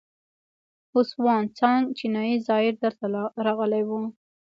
[0.93, 3.05] هسوان سانګ چینایي زایر دلته
[3.47, 3.89] راغلی و